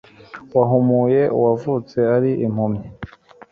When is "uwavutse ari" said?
1.37-2.31